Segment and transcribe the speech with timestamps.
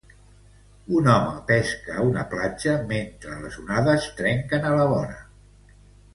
[0.99, 5.23] Un home pesca a una platja mentre les onades trenquen a la vora.